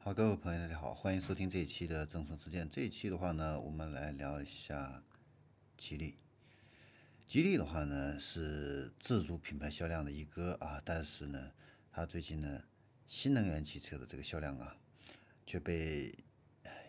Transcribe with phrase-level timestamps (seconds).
[0.00, 2.66] 好，各位朋友，大家好，欢迎收听这一期的正说之见。
[2.70, 5.02] 这一期的话呢，我们来聊一下
[5.76, 6.14] 吉利。
[7.26, 11.50] 吉利的话呢，是自主品牌销量的一哥啊，但是呢，
[11.90, 12.62] 它最近呢，
[13.08, 14.76] 新能源汽车的这个销量啊，
[15.44, 16.14] 却被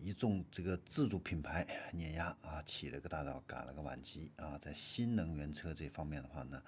[0.00, 6.60] 一众这个自主品牌碾压啊，起了个大早，赶了个晚集啊，在新能源车这方面的话呢，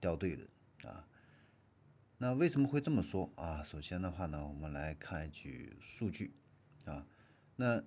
[0.00, 1.06] 掉队了啊。
[2.22, 3.64] 那为什么会这么说啊？
[3.64, 6.34] 首先的话呢，我们来看一句数据
[6.84, 7.06] 啊。
[7.56, 7.82] 那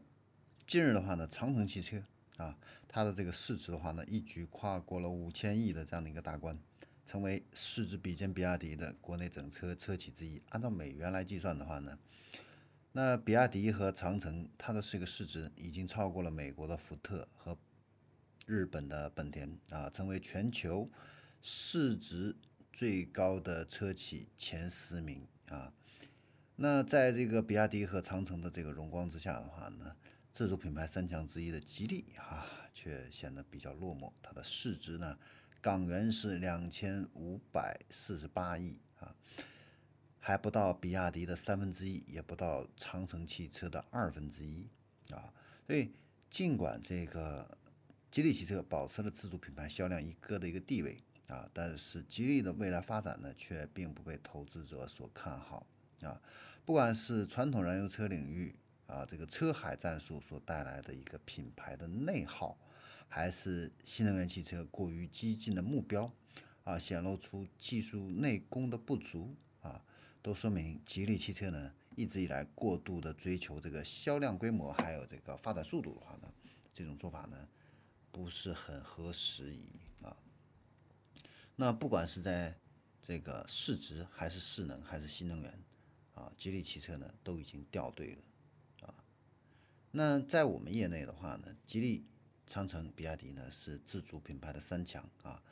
[0.65, 2.01] 近日的话呢，长城汽车
[2.37, 6.57] 啊，它的这个市值的话呢，一举跨过了五千亿的这样的一个大关，
[7.05, 10.41] 成为市值比肩比亚迪的国内整车车企之一。
[10.49, 11.99] 按照美元来计算的话呢，
[12.93, 17.55] 那比亚迪和长城它的这个市值已经超过了美国的福特和
[18.47, 20.89] 日本的本田啊，成为全球
[21.39, 22.35] 市值。
[22.73, 25.71] 最高的车企前十名啊，
[26.55, 29.95] 那在这个比亚迪和长城的这个荣光之下的话呢，
[30.31, 34.11] 自主品牌三强之一的吉利啊，却显得比较落寞。
[34.23, 35.19] 它的市值呢，
[35.61, 39.15] 港元是两千五百四十八亿啊，
[40.19, 44.67] 还不到比亚迪的三分之一，也不到长城汽车的二分之一
[45.11, 45.31] 啊。
[45.67, 45.91] 所以，
[46.27, 47.55] 尽管这个
[48.09, 51.03] 吉利汽车保持了自主品牌销量一哥的一个地位。
[51.27, 55.65] 啊，但是吉利的未来发展呢，却并不被投资者所看好
[56.01, 56.21] 啊。
[56.65, 58.55] 不管是传统燃油车领域
[58.87, 62.57] 啊，这个车海战术所带来的一个品牌的内耗，
[63.07, 66.11] 还是新能源汽车过于激进的目标
[66.63, 69.81] 啊，显露出技术内功的不足啊，
[70.21, 76.31] 都说明吉利汽车呢，一直以来过度的追求这个销量规模，还有这个发展速度的话呢，
[76.73, 77.47] 这种做法呢，
[78.11, 79.67] 不是很合时宜
[80.01, 80.15] 啊。
[81.55, 82.57] 那不管是在
[83.01, 85.63] 这个市值还是势能还是新能源，
[86.15, 88.95] 啊，吉利汽车呢都已经掉队了，啊，
[89.91, 92.05] 那在我们业内的话呢，吉利、
[92.47, 95.43] 长城、比亚迪呢是自主品牌的三强啊，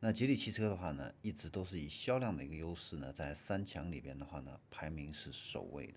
[0.00, 5.94] 那吉利汽车的话呢，一直都是以销量的一个优势呢，在三强里边的话呢，排名是首位的，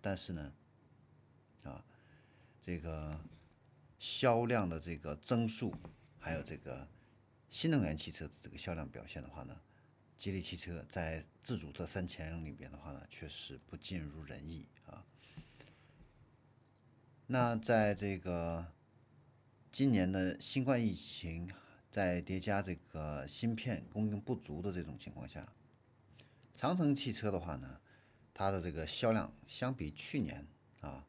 [0.00, 0.52] 但是呢，
[1.64, 1.84] 啊，
[2.62, 3.20] 这个
[3.98, 5.74] 销量的这个增速
[6.18, 6.88] 还有这个。
[7.48, 9.60] 新能源汽车的这个销量表现的话呢，
[10.16, 15.04] 吉利汽车在自主这三强里边的话呢，确实不尽如人意啊。
[17.28, 18.66] 那在这个
[19.72, 21.50] 今年的新冠疫情
[21.90, 25.52] 在叠加这个芯片供应不足的这种情况下，
[26.54, 27.80] 长城汽车的话呢，
[28.34, 30.46] 它的这个销量相比去年
[30.80, 31.06] 啊，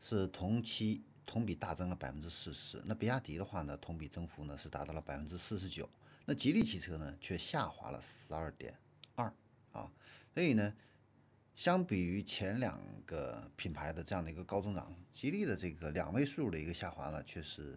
[0.00, 1.02] 是同期。
[1.26, 5.86] 同比大增了百分之四十，那比亚迪的话呢，同比增幅呢是达到了百分之四十九，
[6.24, 8.78] 那吉利汽车呢却下滑了十二点
[9.16, 9.26] 二
[9.72, 9.90] 啊，
[10.32, 10.72] 所以呢，
[11.56, 17.76] 相比于前两个品牌的这样的一个高增长，吉利的这个两位数的一个下滑呢，却是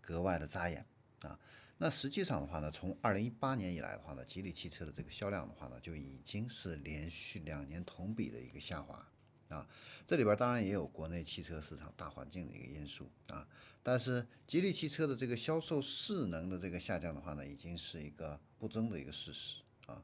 [0.00, 0.84] 格外的扎眼
[1.20, 1.38] 啊。
[1.78, 9.06] 那实际上的话呢，从二零一八年以来的话呢，吉利汽车的这个销量的话呢，就已经是连续两年同比的一个下滑。
[9.48, 9.66] 啊，
[10.06, 13.46] 这里边当然也有国内汽车市场大环境的一个因素啊，
[13.82, 20.02] 但是吉利汽车的这个销售势能的这个下降的话呢，已经是一个不争的一个事实啊。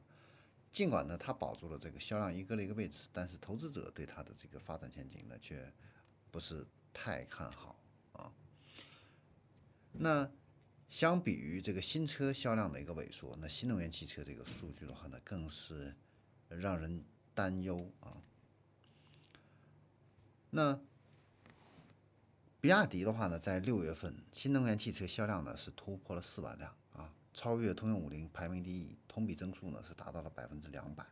[0.71, 5.71] 尽管呢，它保住了这个销量一哥的一个位置，但是投资者对它的这个发展前景呢，却
[6.31, 7.75] 不是太看好
[8.13, 8.31] 啊。
[9.91, 10.31] 那
[10.89, 15.93] 相比于这个新车销量的一个萎缩，那新能源汽车这个数据的话呢，更是
[16.47, 17.03] 让人
[17.35, 18.17] 担忧啊。
[20.55, 20.79] 那
[22.61, 31.03] 比亚迪的话呢，在六月份新能源汽车销量呢是突破了四万辆啊，超越通用五菱排名第一，同比增速呢是达到了百分之两百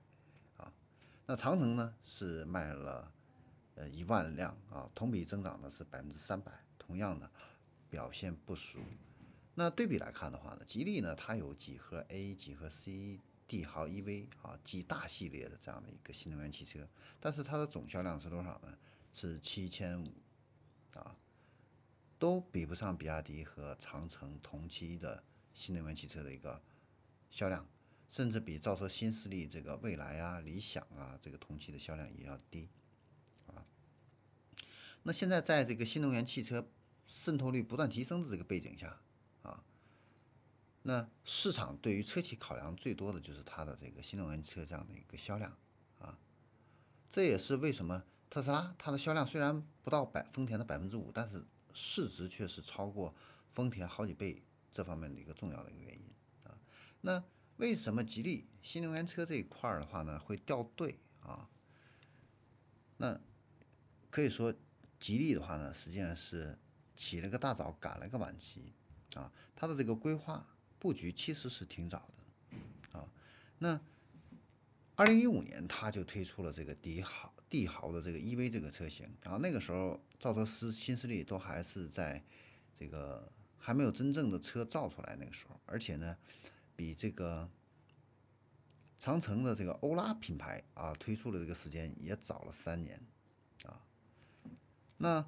[0.58, 0.72] 啊。
[1.26, 3.12] 那长城呢是卖了
[3.74, 7.28] 呃一万辆啊，同比增长呢是百分之三百，同样的
[7.90, 8.78] 表现不俗。
[9.56, 16.88] 那对比来看的话呢，吉利呢它有几何 A、几何 C、帝豪 EV 啊几大系列的这样的一个新能源汽车，
[17.20, 18.78] 但是它的总销量是多少呢？
[19.14, 20.14] 是七千五，
[20.94, 21.16] 啊，
[22.18, 26.62] 都比不上比亚迪和长城同期的新能源汽车的一个
[27.30, 27.68] 销量，
[28.08, 32.70] 甚至比造车新势力这个蔚来啊、理想啊这个同期的销量也要低，
[33.48, 33.66] 啊。
[35.04, 36.72] 那现在在这个新能源汽车
[37.06, 39.02] 渗透率不断提升的这个背景下，
[39.44, 39.64] 啊，
[40.84, 45.58] 那市场对于车企考量最多的就是它的这个新能源车这样的一个销量，
[46.00, 46.18] 啊，
[47.10, 48.06] 这也是为什么。
[48.32, 53.14] 特斯拉它的销量虽然不到百丰田的百分之五，但是市值却是超过
[53.52, 54.42] 丰田好几倍，
[54.72, 56.10] 这方面的一个重要的一个原因
[56.46, 56.58] 啊。
[57.02, 57.22] 那
[57.58, 61.50] 为什么吉利新能源车这一块儿的话呢会掉队啊？
[62.96, 63.20] 那
[64.10, 64.54] 可以说
[64.98, 66.58] 吉利的话呢，实际上是
[66.96, 68.72] 起了个大早，赶了个晚集
[69.14, 69.30] 啊。
[69.54, 70.48] 它的这个规划
[70.80, 73.06] 布局其实是挺早的啊。
[73.60, 73.82] 那
[75.02, 82.24] 二零一五年，它就推出了这个帝豪帝豪的这个 EV 这个车型，然后那个时候造车师新势力都还是在
[82.72, 83.28] 这个
[83.58, 86.16] 还没有真正的车造出来那个时候，而且呢，
[86.76, 87.50] 比这个
[89.00, 93.02] 长城的这个欧拉品牌啊推出的这个时间也早了三年
[93.64, 93.82] 啊。
[94.98, 95.28] 那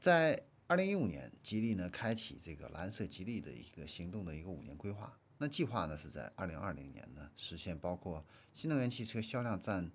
[0.00, 5.20] 在二零一五年，吉利呢开启这个蓝色吉利的一个行动的一个五年规划。
[5.38, 8.24] 那计划呢是在二零二零年呢实现包括
[8.54, 9.90] 新能源汽车销量占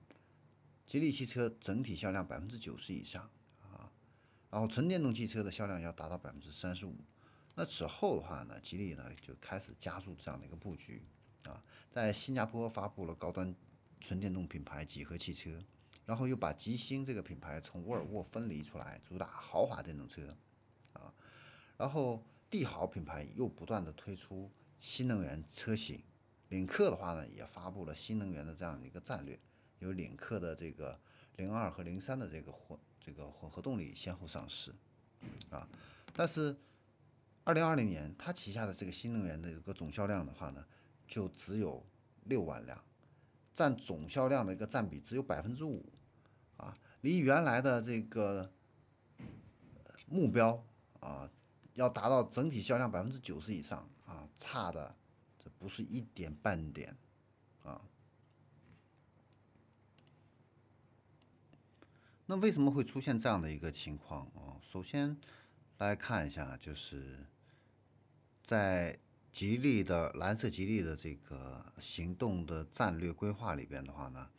[0.85, 3.27] 吉利汽车整体销量百分之九十以上
[3.63, 3.91] 啊，
[4.51, 6.95] 然后纯电动汽车的销量要达到百分之三十五。
[7.55, 11.01] 那此后的话呢，吉利呢就开始加速这样的一个布局
[11.45, 13.55] 啊，在新加坡发布了高端
[13.99, 15.63] 纯电动品牌几何汽车，
[16.05, 20.37] 然后又把吉星这个品牌从沃尔沃分离出来，主打豪华电动车
[20.93, 21.11] 啊，
[21.77, 24.51] 然后帝豪品牌又不断的推出。
[24.81, 26.01] 新能源车型，
[26.49, 29.39] 领克的话呢，也发布了新能源的这样的一个战略，
[29.77, 30.99] 有领克的这个
[31.35, 34.73] 零二和零三的这个混这个混合动力先后上市，
[35.51, 35.69] 啊，
[36.15, 36.57] 但是
[37.43, 40.65] 二零二零年它旗下的这个新能源的一个总销量的话呢，
[41.07, 41.85] 就只有
[42.23, 42.83] 六万辆，
[43.53, 45.85] 占总销量的一个占比只有百分之五，
[46.57, 48.51] 啊，离原来的这个
[50.07, 50.65] 目标
[50.99, 51.29] 啊，
[51.75, 53.87] 要达到整体销量百分之九十以上。
[54.41, 54.95] 差的
[55.37, 56.97] 这不是一点半点
[57.63, 57.79] 啊。
[62.25, 64.57] 那为什么会出现这样的一个情况啊？
[64.61, 65.15] 首先
[65.77, 67.25] 来看一下，就是
[68.43, 68.97] 在
[69.31, 74.29] 吉利的蓝色吉利的这个行动的战略规划里边的话呢，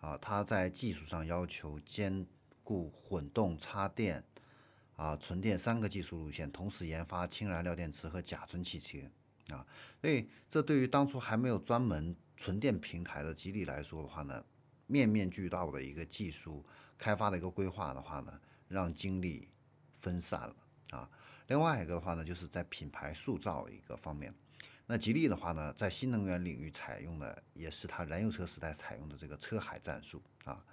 [0.00, 2.26] 啊，它在技术上要求兼
[2.64, 4.24] 顾混动、插电、
[4.96, 8.98] 啊纯电三个技术路线，同时研发氢燃料电池和甲醇汽车。
[9.52, 9.66] 啊，
[10.00, 14.44] 所以这对于当初还没有专门纯电平台的吉利来说的话呢，
[14.86, 16.64] 面面俱到的一个技术
[16.98, 19.48] 开发的一个规划的话呢，让精力
[20.00, 20.56] 分散了
[20.90, 21.08] 啊。
[21.48, 24.34] 另外一个的话呢，就是在品牌塑造一个方面，
[24.86, 30.64] 那吉利的话呢，在新能源领域采用的也是它燃油车时代采用的这个车海战术啊。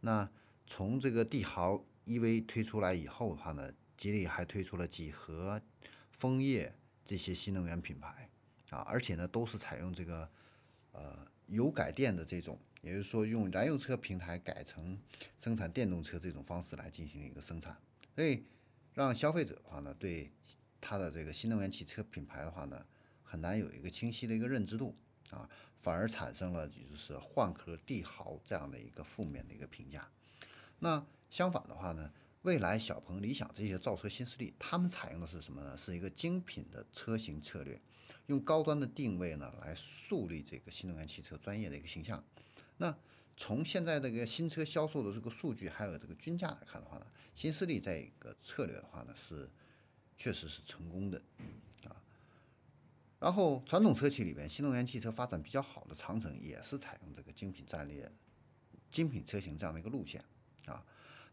[0.00, 0.28] 那
[0.66, 5.60] 从这个帝豪 EV 推出来以后的话呢，吉利还推出了几何、
[6.10, 6.74] 枫叶。
[7.06, 8.28] 这些新能源品牌
[8.70, 10.28] 啊，而且呢都是采用这个
[10.90, 14.98] 呃油改电的这种，也就是说用燃油车平台改成
[15.38, 17.76] 生产电动车这种方式来进行一个生产，
[18.16, 18.42] 所以
[18.92, 20.32] 让消费者的话呢，对
[20.80, 22.84] 它的这个新能源汽车品牌的话呢，
[23.22, 24.92] 很难有一个清晰的一个认知度
[25.30, 25.48] 啊，
[25.80, 30.08] 反而产生了就是换壳帝豪这样的一个负面的一个评价。
[30.80, 32.12] 那相反的话呢？
[32.46, 35.76] 未来、小鹏、理想这些造车新势力，他们采用的是什么呢？
[35.76, 37.76] 是一个精品的车型策略，
[38.26, 42.22] 用高端的定位呢来树立这个新能源汽车专业的一个形象。
[42.76, 42.96] 那
[43.36, 49.50] 从现在这个新车销售的这个数据，还有这个均价来看的话呢，新势力这个策略的话呢是
[50.16, 51.20] 确实是成功的
[51.82, 52.00] 啊。
[53.18, 58.08] 然后传统车企里边，新能源汽车发展比较好的长城也是采用这个精品战略、
[58.88, 60.24] 精品车型这样的一个路线
[60.66, 60.86] 啊。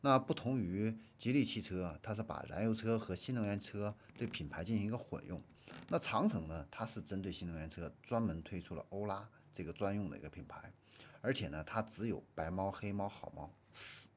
[0.05, 5.41] 那不同于吉利汽车，它是把燃油车和新能源车对品牌进行一个混用。
[5.87, 10.73] 那长城呢，它是针对新能源车专门推出了欧拉这个专用的一个品牌，
[11.21, 14.09] 而且呢，它只有白猫、黑猫、好猫四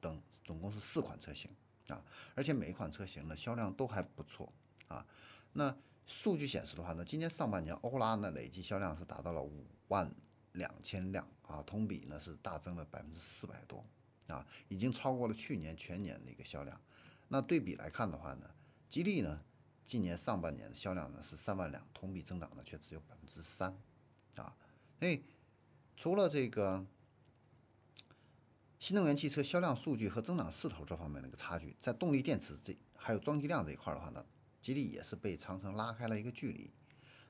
[0.00, 1.50] 等，总共是四款车型
[1.88, 2.02] 啊，
[2.34, 4.50] 而且每一款车型呢销量都还不错
[4.88, 5.06] 啊。
[5.52, 5.76] 那
[6.06, 10.10] 数据显示的话呢，今年上半年欧拉呢累计销量是达到了五万
[10.52, 13.84] 两千辆啊，同比呢是大增了百分之四百多。
[14.28, 16.80] 啊，已经超过了去年全年的一个销量。
[17.28, 18.50] 那对比来看的话呢，
[18.88, 19.40] 吉利呢，
[19.84, 23.76] 今年上半年的销量呢是三万辆，同比增长呢却只有百分之三。
[24.36, 24.56] 啊，
[24.98, 25.24] 所以
[25.96, 26.84] 除了这个
[28.78, 34.24] 新能源汽车销量数据和增长势头这方面的一个差距，在动力电池这还有装机量这一块的话呢，
[34.60, 36.70] 吉利也是被长城拉开了一个距离。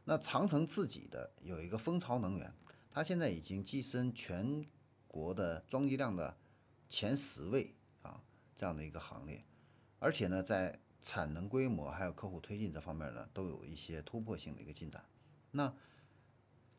[0.04, 2.52] 那长城自己的有一个蜂巢能源，
[2.90, 4.64] 它现在已经跻身全
[5.06, 6.36] 国的装机量的。
[6.88, 8.23] 前十位啊，
[8.55, 9.45] 这样的一个行列，
[9.99, 15.05] 而且呢，在产能规模还有客户推进这方面呢，都有一些突破性的一个进展。
[15.50, 15.75] 那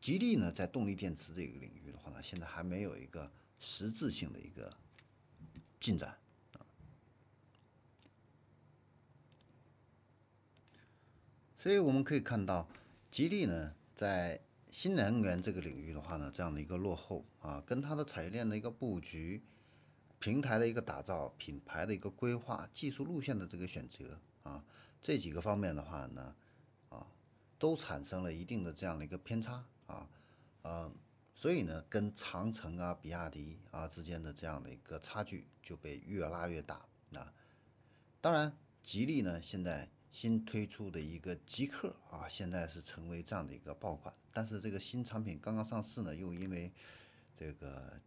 [0.00, 4.76] 吉利呢，在动力电池这个领域的话呢，现在还没有一个实质性的一个
[5.78, 6.16] 进展
[6.54, 6.64] 啊。
[11.56, 12.68] 所以我们可以看到，
[13.10, 19.42] 吉利呢，在新能源这个领域的话呢，这样的一个落后啊，跟它的产业链的一个布局。
[20.20, 24.64] 平台的一个打造、品牌的一个规划、技术路线的这个选择啊，
[25.00, 26.34] 这几个方面的话呢，
[26.88, 27.06] 啊，
[27.56, 30.08] 都产生了一定的这样的一个偏差啊，
[30.62, 30.92] 呃，
[31.34, 37.32] 所以呢，跟长城啊、比亚迪啊之间的这样的一个差距就被越拉越大啊。
[38.20, 46.72] 当然，吉利呢现在新推出的一个极客啊，现在是成为这样的一个爆款，但是这个新产品刚刚上市呢，又因为
[47.34, 48.00] 这个。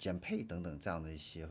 [0.00, 1.46] 减配等等这样的一些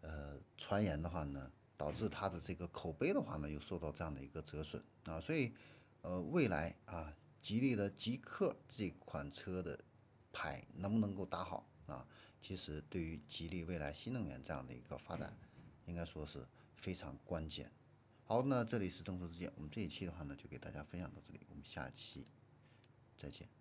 [0.00, 5.54] 呃传言的话呢，导致它的这个口碑的话呢，又受到这样的一个折损啊，所以
[6.02, 9.78] 呃未来啊，吉利的极客这款车的
[10.32, 12.04] 牌能不能够打好啊，
[12.42, 15.32] 其实对于吉利未来新能源这样的一个发展，
[15.86, 17.70] 应该说是非常关键。
[18.24, 22.26] 好，那这里是正说之见，我们这一期的话呢，就给大家分享到这里，我们下期
[23.16, 23.59] 再见。